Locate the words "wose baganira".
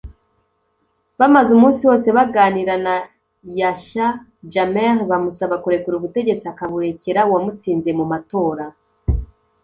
1.89-2.75